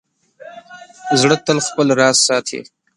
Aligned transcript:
زړه 1.21 1.35
تل 1.45 1.57
خپل 1.67 1.87
راز 1.99 2.17
ساتي. 2.27 2.59